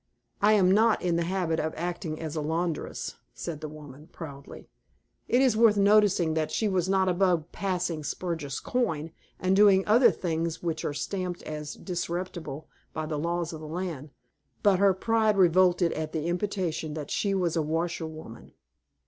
[0.41, 4.67] "I am not in the habit of acting as laundress," said the woman, proudly.
[5.27, 10.09] It is worth noticing that she was not above passing spurious coin, and doing other
[10.09, 14.09] things which are stamped as disreputable by the laws of the land,
[14.63, 18.53] but her pride revolted at the imputation that she was a washer woman.